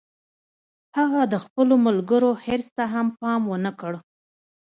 [0.97, 3.93] هغه د خپلو ملګرو حرص ته هم پام و نه کړ